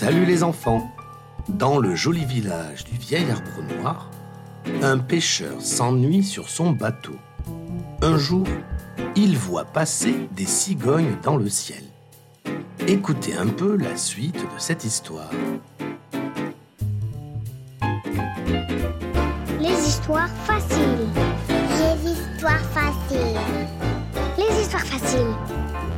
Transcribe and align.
Salut 0.00 0.26
les 0.26 0.44
enfants 0.44 0.88
Dans 1.48 1.80
le 1.80 1.96
joli 1.96 2.24
village 2.24 2.84
du 2.84 2.96
vieil 2.96 3.28
arbre 3.32 3.74
noir, 3.80 4.08
un 4.80 4.96
pêcheur 4.96 5.60
s'ennuie 5.60 6.22
sur 6.22 6.48
son 6.48 6.70
bateau. 6.70 7.16
Un 8.00 8.16
jour, 8.16 8.46
il 9.16 9.36
voit 9.36 9.64
passer 9.64 10.14
des 10.36 10.46
cigognes 10.46 11.16
dans 11.24 11.36
le 11.36 11.48
ciel. 11.48 11.82
Écoutez 12.86 13.34
un 13.34 13.48
peu 13.48 13.76
la 13.76 13.96
suite 13.96 14.36
de 14.36 14.58
cette 14.58 14.84
histoire. 14.84 15.32
Les 19.58 19.88
histoires 19.88 20.30
faciles. 20.46 21.08
Les 21.48 22.12
histoires 22.12 22.64
faciles. 22.70 23.40
Les 24.38 24.62
histoires 24.62 24.86
faciles. 24.86 25.34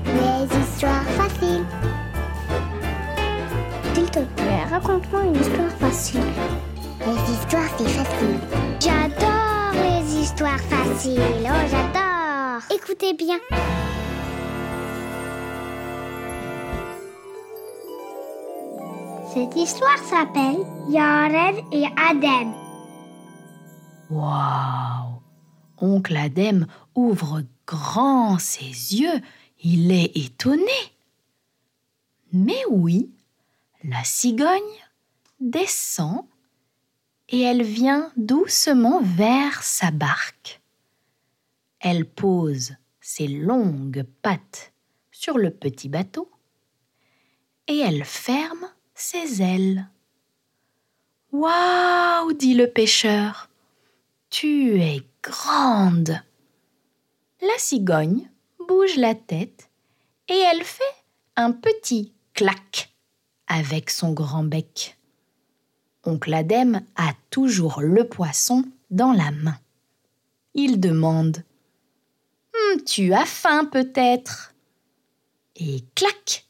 Les 0.07 0.59
histoires 0.59 1.05
faciles. 1.05 1.30
Raconte-moi 4.81 5.25
une 5.25 5.37
histoire 5.37 5.71
facile. 5.73 6.21
Les 7.07 7.33
histoires, 7.33 7.69
c'est 7.79 7.89
facile. 7.89 8.39
J'adore 8.81 9.73
les 9.75 10.21
histoires 10.21 10.61
faciles. 10.61 11.21
Oh, 11.45 11.69
j'adore. 11.71 12.63
Écoutez 12.75 13.15
bien. 13.15 13.39
Cette 19.35 19.57
histoire 19.57 19.99
s'appelle 19.99 20.59
Yared 20.89 21.57
et 21.73 21.85
Adem. 21.97 22.53
Waouh 24.11 25.21
Oncle 25.79 26.17
Adem 26.17 26.67
ouvre 26.95 27.43
grand 27.67 28.39
ses 28.39 28.65
yeux. 28.65 29.21
Il 29.63 29.93
est 29.93 30.17
étonné. 30.17 30.65
Mais 32.33 32.63
oui, 32.71 33.11
la 33.85 34.05
cigogne 34.05 34.61
descend 35.41 36.27
et 37.29 37.41
elle 37.41 37.63
vient 37.63 38.13
doucement 38.17 39.01
vers 39.03 39.63
sa 39.63 39.91
barque. 39.91 40.61
Elle 41.79 42.05
pose 42.05 42.75
ses 43.01 43.29
longues 43.29 44.05
pattes 44.23 44.73
sur 45.11 45.39
le 45.39 45.51
petit 45.51 45.89
bateau 45.89 46.31
et 47.69 47.79
elle 47.79 48.05
ferme 48.05 48.69
ses 48.95 49.43
ailes. 49.43 49.89
Waouh 51.33 52.33
dit 52.33 52.55
le 52.55 52.71
pêcheur, 52.71 53.49
tu 54.29 54.81
es 54.81 55.03
grande. 55.23 56.21
La 57.41 57.59
cigogne 57.59 58.29
bouge 58.69 58.97
la 58.97 59.15
tête 59.15 59.71
et 60.29 60.39
elle 60.39 60.65
fait 60.65 60.83
un 61.37 61.53
petit 61.53 62.13
clac 62.35 62.91
avec 63.51 63.91
son 63.91 64.13
grand 64.13 64.45
bec. 64.45 64.97
Oncle 66.05 66.33
Adem 66.33 66.83
a 66.95 67.13
toujours 67.31 67.83
le 67.83 68.05
poisson 68.05 68.65
dans 68.91 69.13
la 69.13 69.33
main. 69.33 69.59
Il 70.55 70.81
demande 70.81 71.45
Hum, 72.55 72.83
Tu 72.85 73.13
as 73.13 73.27
faim 73.27 73.65
peut-être? 73.67 74.55
Et 75.57 75.85
clac 75.97 76.47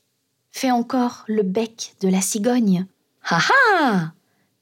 fait 0.53 0.71
encore 0.71 1.25
le 1.27 1.43
bec 1.43 1.97
de 2.01 2.09
la 2.09 2.21
cigogne. 2.21 2.87
Ha 3.25 3.39
ha 3.39 4.13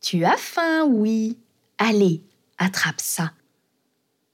Tu 0.00 0.25
as 0.25 0.36
faim, 0.36 0.84
oui. 0.86 1.36
Allez, 1.77 2.23
attrape 2.56 3.00
ça. 3.00 3.33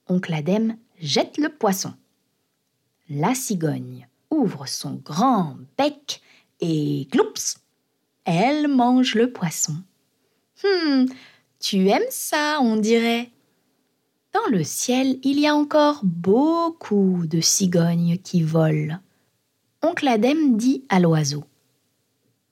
Oncle 0.08 0.34
Adem 0.34 0.76
jette 1.00 1.38
le 1.38 1.48
poisson. 1.48 1.94
La 3.08 3.34
cigogne 3.34 4.06
ouvre 4.30 4.66
son 4.66 4.94
grand 4.94 5.56
bec 5.78 6.20
et 6.60 7.08
gloups 7.10 7.63
Elle 8.24 8.68
mange 8.68 9.14
le 9.14 9.32
poisson. 9.32 9.74
Hum, 10.64 11.06
tu 11.60 11.88
aimes 11.88 12.02
ça, 12.10 12.58
on 12.60 12.76
dirait. 12.76 13.30
Dans 14.32 14.50
le 14.50 14.64
ciel, 14.64 15.18
il 15.22 15.38
y 15.38 15.46
a 15.46 15.54
encore 15.54 16.00
beaucoup 16.02 17.26
de 17.26 17.40
cigognes 17.40 18.18
qui 18.18 18.42
volent. 18.42 18.98
Oncle 19.82 20.08
Adem 20.08 20.56
dit 20.56 20.84
à 20.88 21.00
l'oiseau 21.00 21.44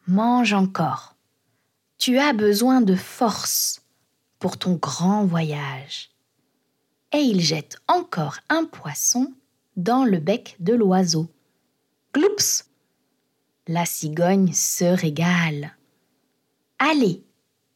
Mange 0.06 0.52
encore. 0.52 1.16
Tu 1.96 2.18
as 2.18 2.32
besoin 2.32 2.80
de 2.80 2.94
force 2.94 3.82
pour 4.38 4.58
ton 4.58 4.74
grand 4.74 5.24
voyage. 5.24 6.10
Et 7.12 7.18
il 7.20 7.40
jette 7.40 7.78
encore 7.88 8.38
un 8.48 8.64
poisson 8.64 9.32
dans 9.76 10.04
le 10.04 10.18
bec 10.18 10.56
de 10.60 10.74
l'oiseau. 10.74 11.30
Gloups 12.12 12.64
La 13.68 13.86
cigogne 13.86 14.52
se 14.52 14.84
régale. 14.84 15.76
Allez, 16.80 17.22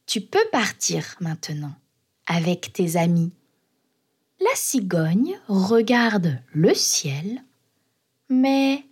tu 0.05 0.19
peux 0.19 0.45
partir 0.51 1.15
maintenant 1.21 1.73
avec 2.25 2.73
tes 2.73 2.97
amis. 2.97 3.31
La 4.41 4.53
cigogne 4.55 5.39
regarde 5.47 6.41
le 6.51 6.73
ciel, 6.73 7.41
mais 8.27 8.83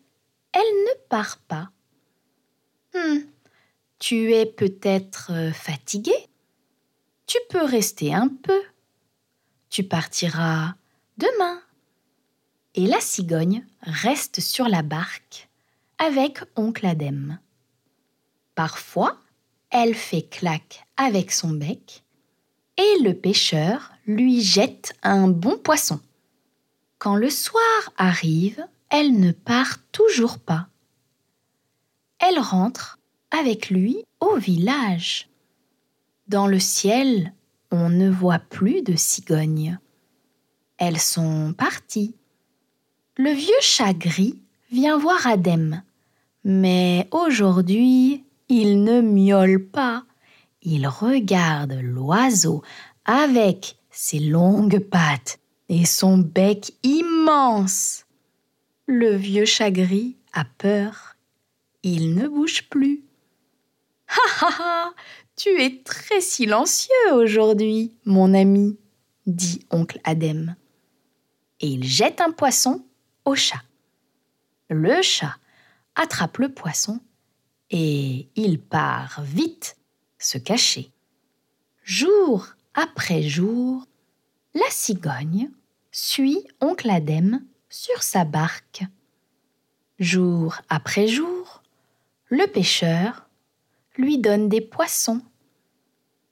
elle 0.53 0.61
ne 0.61 1.07
part 1.09 1.37
pas. 1.39 1.69
Hum, 2.93 3.25
tu 3.99 4.31
es 4.33 4.45
peut-être 4.45 5.33
euh, 5.33 5.51
fatigué 5.51 6.15
Tu 7.27 7.37
peux 7.49 7.65
rester 7.65 8.13
un 8.13 8.29
peu. 8.29 8.61
Tu 9.69 9.83
partiras 9.83 10.75
demain. 11.17 11.61
Et 12.73 12.87
la 12.87 13.01
cigogne 13.01 13.65
reste 13.81 14.39
sur 14.39 14.69
la 14.69 14.81
barque 14.81 15.49
avec 15.97 16.39
oncle 16.55 16.85
Adem. 16.85 17.39
Parfois, 18.55 19.17
elle 19.69 19.95
fait 19.95 20.23
claque 20.29 20.85
avec 20.97 21.31
son 21.31 21.51
bec 21.51 22.03
et 22.77 23.03
le 23.03 23.13
pêcheur 23.13 23.91
lui 24.05 24.41
jette 24.41 24.93
un 25.03 25.27
bon 25.27 25.57
poisson. 25.57 25.99
Quand 26.97 27.15
le 27.15 27.29
soir 27.29 27.93
arrive, 27.97 28.65
elle 28.89 29.19
ne 29.19 29.31
part 29.31 29.77
toujours 29.91 30.39
pas. 30.39 30.67
Elle 32.19 32.39
rentre 32.39 32.99
avec 33.31 33.69
lui 33.69 34.03
au 34.19 34.35
village. 34.37 35.29
Dans 36.27 36.47
le 36.47 36.59
ciel, 36.59 37.33
on 37.71 37.89
ne 37.89 38.09
voit 38.09 38.39
plus 38.39 38.81
de 38.81 38.95
cigognes. 38.95 39.79
Elles 40.77 40.99
sont 40.99 41.53
parties. 41.57 42.15
Le 43.17 43.31
vieux 43.31 43.53
chat 43.61 43.93
gris 43.93 44.41
vient 44.71 44.97
voir 44.97 45.25
Adem. 45.27 45.83
Mais 46.43 47.07
aujourd'hui, 47.11 48.23
il 48.49 48.83
ne 48.83 49.01
miaule 49.01 49.65
pas. 49.65 50.03
Il 50.61 50.87
regarde 50.87 51.73
l'oiseau 51.81 52.63
avec 53.05 53.77
ses 53.91 54.19
longues 54.19 54.79
pattes 54.79 55.39
et 55.69 55.85
son 55.85 56.17
bec 56.17 56.73
immense. 56.83 58.05
Le 58.87 59.15
vieux 59.15 59.45
chat 59.45 59.71
gris 59.71 60.17
a 60.33 60.45
peur. 60.57 61.15
Il 61.83 62.15
ne 62.15 62.27
bouge 62.27 62.69
plus. 62.69 63.03
Ha 64.07 64.45
ha 64.45 64.49
ha 64.59 64.93
Tu 65.35 65.49
es 65.61 65.81
très 65.83 66.21
silencieux 66.21 67.13
aujourd'hui, 67.13 67.93
mon 68.05 68.33
ami, 68.33 68.77
dit 69.25 69.65
oncle 69.71 69.99
Adem. 70.03 70.55
Et 71.59 71.67
il 71.67 71.83
jette 71.83 72.21
un 72.21 72.31
poisson 72.31 72.85
au 73.25 73.35
chat. 73.35 73.61
Le 74.69 75.01
chat 75.01 75.35
attrape 75.95 76.37
le 76.37 76.49
poisson 76.49 76.99
et 77.69 78.29
il 78.35 78.59
part 78.59 79.21
vite 79.21 79.77
se 80.17 80.37
cacher. 80.37 80.91
Jour 81.83 82.47
après 82.73 83.21
jour, 83.21 83.85
la 84.53 84.69
cigogne 84.69 85.51
suit 85.91 86.47
oncle 86.61 86.89
Adem 86.89 87.45
sur 87.69 88.01
sa 88.01 88.25
barque. 88.25 88.83
Jour 89.99 90.57
après 90.67 91.07
jour, 91.07 91.61
le 92.29 92.47
pêcheur 92.47 93.29
lui 93.97 94.17
donne 94.17 94.49
des 94.49 94.61
poissons. 94.61 95.21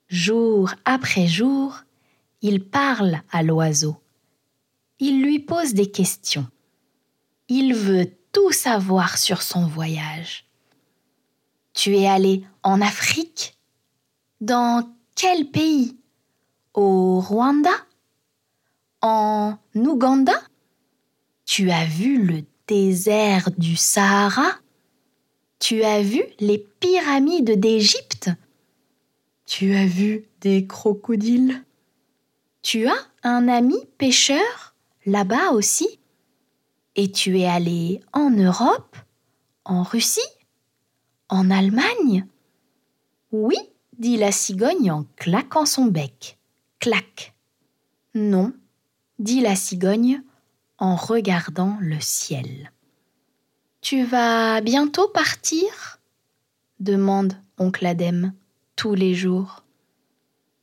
Jour 0.07 0.73
après 0.85 1.27
jour, 1.27 1.83
il 2.41 2.65
parle 2.65 3.21
à 3.31 3.43
l'oiseau. 3.43 3.97
Il 4.99 5.23
lui 5.23 5.39
pose 5.39 5.73
des 5.73 5.89
questions. 5.89 6.47
Il 7.47 7.73
veut 7.73 8.11
tout 8.33 8.51
savoir 8.51 9.17
sur 9.17 9.41
son 9.41 9.65
voyage. 9.65 10.45
Tu 11.73 11.95
es 11.95 12.07
allé 12.07 12.43
en 12.63 12.81
Afrique? 12.81 13.57
Dans 14.41 14.93
quel 15.15 15.49
pays? 15.49 15.97
Au 16.73 17.21
Rwanda? 17.21 17.71
En 19.01 19.57
Ouganda? 19.75 20.33
Tu 21.45 21.71
as 21.71 21.85
vu 21.85 22.25
le 22.25 22.43
désert 22.67 23.49
du 23.57 23.75
Sahara? 23.75 24.51
Tu 25.59 25.83
as 25.83 26.01
vu 26.01 26.23
les 26.39 26.57
pyramides 26.57 27.59
d'Égypte? 27.59 28.29
Tu 29.45 29.75
as 29.75 29.85
vu 29.85 30.25
des 30.41 30.65
crocodiles? 30.65 31.63
Tu 32.63 32.87
as 32.87 32.97
un 33.23 33.47
ami 33.47 33.75
pêcheur 33.97 34.75
là-bas 35.05 35.51
aussi? 35.51 35.99
Et 36.95 37.11
tu 37.11 37.39
es 37.39 37.47
allé 37.47 38.01
en 38.13 38.29
Europe 38.29 38.95
En 39.65 39.83
Russie 39.83 40.21
En 41.29 41.49
Allemagne? 41.49 42.27
Oui, 43.31 43.57
dit 43.97 44.17
la 44.17 44.31
cigogne 44.31 44.91
en 44.91 45.05
claquant 45.15 45.65
son 45.65 45.85
bec. 45.85 46.37
Clac. 46.79 47.33
Non, 48.13 48.53
dit 49.17 49.41
la 49.41 49.55
cigogne 49.55 50.21
en 50.77 50.95
regardant 50.95 51.77
le 51.79 51.99
ciel. 51.99 52.71
Tu 53.81 54.03
vas 54.03 54.61
bientôt 54.61 55.07
partir? 55.07 55.99
demande 56.79 57.33
oncle 57.57 57.85
Adem 57.85 58.33
tous 58.75 58.93
les 58.93 59.15
jours. 59.15 59.63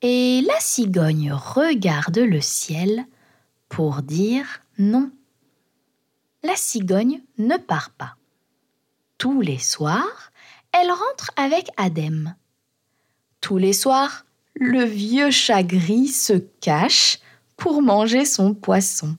Et 0.02 0.42
la 0.46 0.60
cigogne 0.60 1.32
regarde 1.32 2.18
le 2.18 2.40
ciel 2.40 3.04
pour 3.68 4.02
dire 4.02 4.62
non. 4.78 5.10
La 6.42 6.56
cigogne 6.56 7.20
ne 7.38 7.56
part 7.56 7.90
pas. 7.90 8.16
Tous 9.18 9.42
les 9.42 9.58
soirs, 9.58 10.32
elle 10.72 10.90
rentre 10.90 11.30
avec 11.36 11.68
Adem. 11.76 12.34
Tous 13.40 13.58
les 13.58 13.74
soirs, 13.74 14.24
le 14.54 14.84
vieux 14.84 15.30
chat 15.30 15.62
gris 15.62 16.08
se 16.08 16.32
cache 16.32 17.18
pour 17.56 17.82
manger 17.82 18.24
son 18.24 18.54
poisson. 18.54 19.16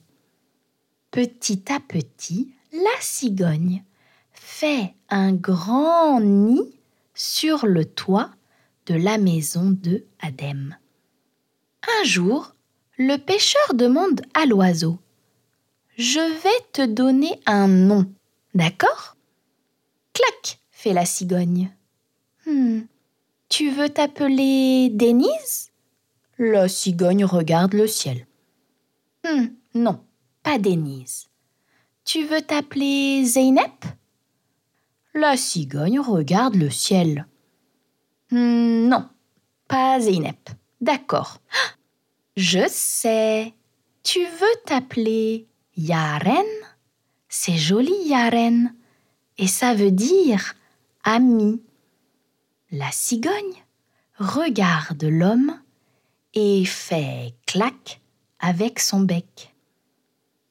Petit 1.12 1.64
à 1.72 1.78
petit, 1.78 2.52
la 2.72 3.00
cigogne 3.00 3.84
fait 4.32 4.94
un 5.08 5.32
grand 5.32 6.20
nid 6.20 6.74
sur 7.14 7.66
le 7.66 7.84
toit 7.84 8.30
de 8.86 8.94
la 8.94 9.18
maison 9.18 9.70
de 9.70 10.04
Adem. 10.20 10.76
Un 12.00 12.04
jour, 12.04 12.54
le 12.98 13.16
pêcheur 13.16 13.74
demande 13.74 14.22
à 14.34 14.46
l'oiseau 14.46 14.98
Je 15.98 16.20
vais 16.42 16.64
te 16.72 16.86
donner 16.86 17.38
un 17.44 17.68
nom, 17.68 18.10
d'accord? 18.54 19.16
Clac 20.14 20.58
fait 20.70 20.94
la 20.94 21.04
cigogne. 21.04 21.70
Hmm, 22.46 22.80
tu 23.50 23.70
veux 23.70 23.90
t'appeler 23.90 24.88
Denise? 24.90 25.70
La 26.38 26.66
cigogne 26.68 27.26
regarde 27.26 27.74
le 27.74 27.86
ciel. 27.86 28.26
Hmm, 29.24 29.48
non, 29.74 30.02
pas 30.42 30.58
Denise. 30.58 31.28
Tu 32.06 32.24
veux 32.24 32.40
t'appeler 32.40 33.24
Zeynep? 33.24 33.84
La 35.14 35.36
cigogne 35.36 36.00
regarde 36.00 36.54
le 36.54 36.70
ciel. 36.70 37.26
Hmm, 38.30 38.88
non, 38.88 39.08
pas 39.68 40.00
Zeynep. 40.00 40.48
D'accord. 40.80 41.38
Je 42.36 42.66
sais. 42.66 43.52
Tu 44.02 44.24
veux 44.24 44.56
t'appeler 44.64 45.46
Yaren? 45.76 46.44
C'est 47.28 47.56
joli 47.56 47.94
Yaren. 48.04 48.74
Et 49.38 49.46
ça 49.46 49.74
veut 49.74 49.90
dire 49.90 50.54
ami. 51.02 51.62
La 52.70 52.90
cigogne 52.90 53.64
regarde 54.18 55.04
l'homme 55.04 55.58
et 56.34 56.64
fait 56.64 57.34
clac 57.46 58.00
avec 58.38 58.78
son 58.78 59.00
bec. 59.00 59.54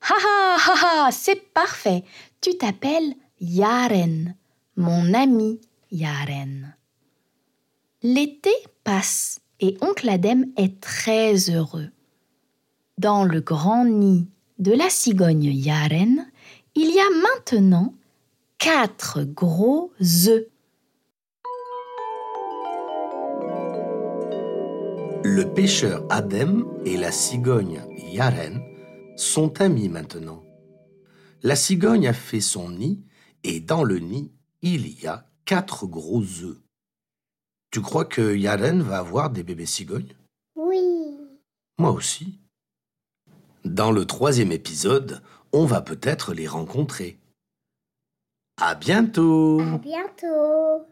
Ha 0.01 0.15
ha 0.15 0.57
ha 0.57 1.05
ha, 1.05 1.11
c'est 1.11 1.53
parfait. 1.53 2.03
Tu 2.41 2.57
t'appelles 2.57 3.13
Yaren, 3.39 4.35
mon 4.75 5.13
ami 5.13 5.61
Yaren. 5.91 6.75
L'été 8.01 8.53
passe 8.83 9.39
et 9.59 9.77
oncle 9.81 10.09
Adem 10.09 10.51
est 10.57 10.81
très 10.81 11.51
heureux. 11.51 11.91
Dans 12.97 13.23
le 13.23 13.41
grand 13.41 13.85
nid 13.85 14.27
de 14.61 14.73
la 14.73 14.91
cigogne 14.91 15.45
Yaren, 15.45 16.31
il 16.75 16.93
y 16.93 16.99
a 16.99 17.09
maintenant 17.23 17.95
quatre 18.59 19.23
gros 19.23 19.91
œufs. 19.99 20.45
Le 25.23 25.51
pêcheur 25.55 26.05
Adem 26.11 26.67
et 26.85 26.95
la 26.95 27.11
cigogne 27.11 27.81
Yaren 28.11 28.61
sont 29.17 29.61
amis 29.61 29.89
maintenant. 29.89 30.43
La 31.41 31.55
cigogne 31.55 32.07
a 32.07 32.13
fait 32.13 32.39
son 32.39 32.69
nid 32.69 33.03
et 33.43 33.61
dans 33.61 33.83
le 33.83 33.97
nid, 33.97 34.31
il 34.61 35.01
y 35.01 35.07
a 35.07 35.27
quatre 35.43 35.87
gros 35.87 36.21
œufs. 36.21 36.61
Tu 37.71 37.81
crois 37.81 38.05
que 38.05 38.35
Yaren 38.35 38.83
va 38.83 38.99
avoir 38.99 39.31
des 39.31 39.41
bébés 39.41 39.65
cigognes? 39.65 40.15
Oui. 40.55 41.17
Moi 41.79 41.89
aussi. 41.89 42.40
Dans 43.65 43.91
le 43.91 44.05
troisième 44.05 44.51
épisode, 44.51 45.21
on 45.53 45.65
va 45.65 45.81
peut-être 45.81 46.33
les 46.33 46.47
rencontrer. 46.47 47.19
À 48.59 48.75
bientôt 48.75 49.61
À 49.61 49.77
bientôt. 49.77 50.87